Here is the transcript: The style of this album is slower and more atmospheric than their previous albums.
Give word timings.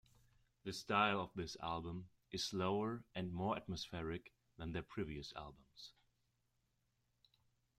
The 0.63 0.73
style 0.73 1.19
of 1.21 1.29
this 1.35 1.55
album 1.61 2.09
is 2.31 2.43
slower 2.43 3.03
and 3.13 3.31
more 3.31 3.55
atmospheric 3.55 4.31
than 4.57 4.71
their 4.71 4.81
previous 4.81 5.31
albums. 5.35 5.93